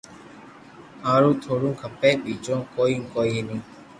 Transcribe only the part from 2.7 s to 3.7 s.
ڪوئي ڪوئي ني